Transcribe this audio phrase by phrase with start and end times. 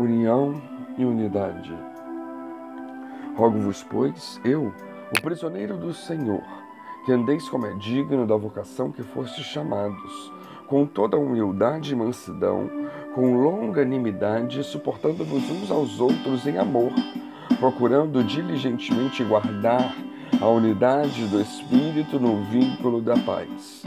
[0.00, 0.60] união
[0.96, 1.72] e unidade.
[3.36, 4.72] Rogo-vos, pois, eu,
[5.16, 6.42] o prisioneiro do Senhor,
[7.04, 10.32] que andeis como é digno da vocação que fostes chamados,
[10.66, 12.70] com toda humildade e mansidão,
[13.14, 16.92] com longanimidade, suportando-vos uns aos outros em amor,
[17.58, 19.94] procurando diligentemente guardar
[20.40, 23.82] a unidade do Espírito no vínculo da paz.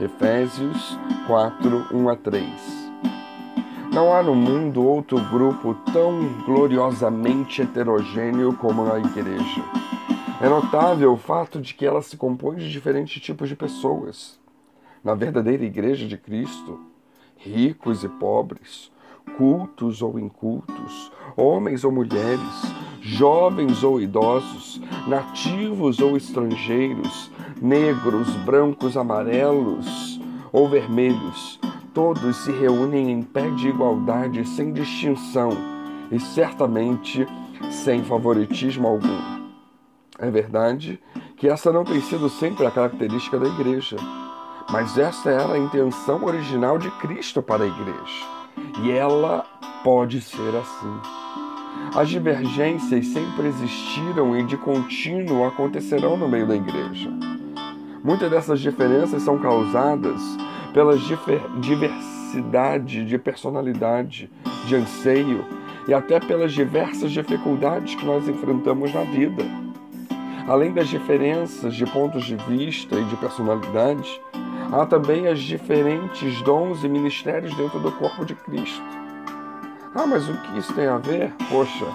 [0.00, 2.85] Efésios 4, 1 a 3.
[3.96, 9.64] Não há no mundo outro grupo tão gloriosamente heterogêneo como a Igreja.
[10.38, 14.38] É notável o fato de que ela se compõe de diferentes tipos de pessoas.
[15.02, 16.78] Na verdadeira Igreja de Cristo,
[17.38, 18.92] ricos e pobres,
[19.38, 27.30] cultos ou incultos, homens ou mulheres, jovens ou idosos, nativos ou estrangeiros,
[27.62, 30.20] negros, brancos, amarelos
[30.52, 31.58] ou vermelhos,
[31.96, 35.48] todos se reúnem em pé de igualdade, sem distinção
[36.12, 37.26] e certamente
[37.70, 39.48] sem favoritismo algum.
[40.18, 41.00] É verdade
[41.38, 43.96] que essa não tem sido sempre a característica da igreja,
[44.70, 48.26] mas esta era a intenção original de Cristo para a igreja,
[48.82, 49.46] e ela
[49.82, 51.00] pode ser assim.
[51.94, 57.10] As divergências sempre existiram e de contínuo acontecerão no meio da igreja.
[58.04, 60.20] Muitas dessas diferenças são causadas
[60.76, 60.94] pela
[61.58, 64.30] diversidade de personalidade,
[64.66, 65.42] de anseio
[65.88, 69.42] e até pelas diversas dificuldades que nós enfrentamos na vida.
[70.46, 74.20] Além das diferenças de pontos de vista e de personalidade,
[74.70, 78.84] há também as diferentes dons e ministérios dentro do corpo de Cristo.
[79.94, 81.32] Ah, mas o que isso tem a ver?
[81.48, 81.86] Poxa,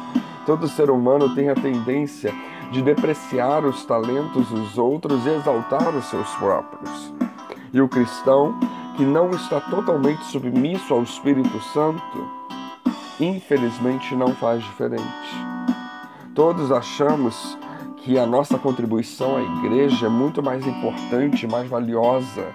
[0.43, 2.33] todo ser humano tem a tendência
[2.71, 7.30] de depreciar os talentos dos outros e exaltar os seus próprios.
[7.73, 8.59] E o cristão
[8.97, 12.29] que não está totalmente submisso ao Espírito Santo,
[13.19, 15.05] infelizmente não faz diferente.
[16.35, 17.57] Todos achamos
[17.97, 22.45] que a nossa contribuição à igreja é muito mais importante, mais valiosa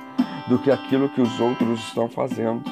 [0.49, 2.63] do que aquilo que os outros estão fazendo.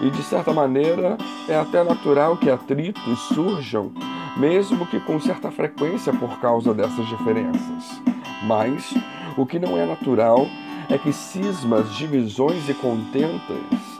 [0.00, 1.16] E de certa maneira
[1.48, 3.92] é até natural que atritos surjam,
[4.36, 8.02] mesmo que com certa frequência por causa dessas diferenças.
[8.44, 8.92] Mas
[9.36, 10.48] o que não é natural
[10.88, 13.92] é que cismas, divisões e contentas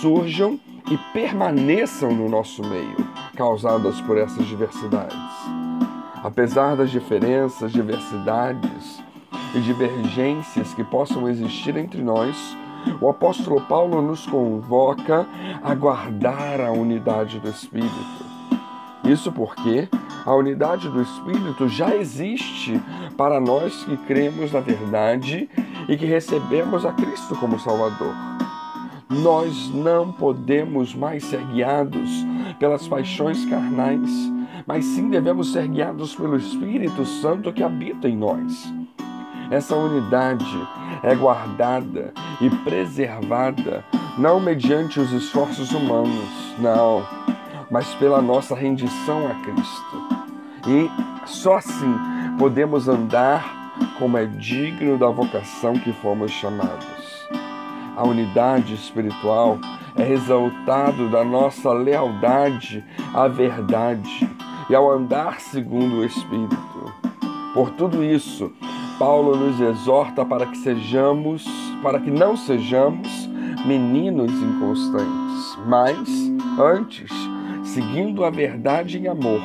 [0.00, 0.58] surjam
[0.90, 2.96] e permaneçam no nosso meio,
[3.36, 5.16] causadas por essas diversidades.
[6.22, 9.02] Apesar das diferenças, diversidades
[9.54, 12.56] e divergências que possam existir entre nós,
[13.00, 15.26] o apóstolo Paulo nos convoca
[15.62, 18.28] a guardar a unidade do Espírito.
[19.04, 19.88] Isso porque
[20.24, 22.80] a unidade do Espírito já existe
[23.16, 25.48] para nós que cremos na verdade
[25.88, 28.14] e que recebemos a Cristo como Salvador.
[29.08, 32.26] Nós não podemos mais ser guiados
[32.58, 34.10] pelas paixões carnais,
[34.66, 38.72] mas sim devemos ser guiados pelo Espírito Santo que habita em nós.
[39.50, 40.44] Essa unidade
[41.02, 43.82] é guardada e preservada
[44.18, 47.06] não mediante os esforços humanos, não,
[47.70, 50.08] mas pela nossa rendição a Cristo.
[50.66, 50.90] E
[51.26, 51.94] só assim
[52.38, 53.57] podemos andar
[53.98, 57.26] como é digno da vocação que fomos chamados.
[57.96, 59.58] A unidade espiritual
[59.96, 64.28] é resultado da nossa lealdade à verdade
[64.70, 66.56] e ao andar segundo o Espírito.
[67.52, 68.52] Por tudo isso,
[68.98, 71.44] Paulo nos exorta para que sejamos,
[71.82, 73.28] para que não sejamos
[73.66, 75.98] meninos inconstantes, mas
[76.60, 77.10] antes,
[77.64, 79.40] seguindo a verdade em amor,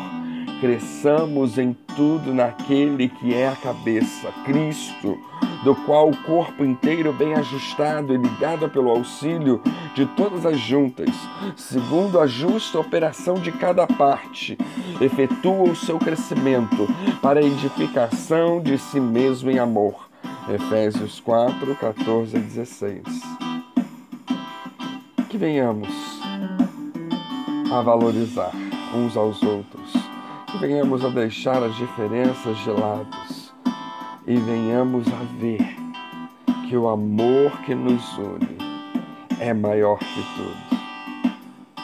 [0.63, 5.19] cresçamos em tudo naquele que é a cabeça, Cristo,
[5.62, 9.62] do qual o corpo inteiro bem ajustado e ligado pelo auxílio
[9.94, 11.09] de todas as juntas,
[11.57, 14.57] segundo a justa operação de cada parte,
[15.01, 16.88] efetua o seu crescimento
[17.22, 20.07] para a edificação de si mesmo em amor.
[20.47, 23.03] Efésios 4, 14 a 16.
[25.30, 25.90] Que venhamos
[27.69, 28.54] a valorizar
[28.95, 30.12] uns aos outros
[30.59, 33.07] venhamos a deixar as diferenças de lado
[34.25, 35.75] e venhamos a ver
[36.67, 38.57] que o amor que nos une
[39.39, 40.73] é maior que tudo.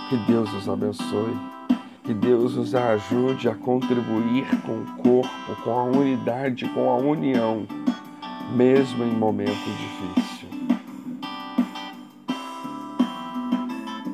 [0.07, 1.37] Que Deus os abençoe,
[2.03, 7.67] que Deus nos ajude a contribuir com o corpo, com a unidade, com a união,
[8.55, 10.38] mesmo em momentos difíceis.